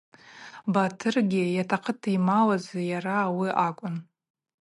[0.73, 3.95] Батыргьи йтахъыта ймауаз йара ауи акӏвын.